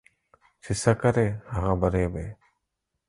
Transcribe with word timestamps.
چي 0.63 0.71
څه 0.81 0.91
کرې، 1.01 1.27
هغه 1.53 1.73
به 1.79 1.87
رېبې. 1.93 2.27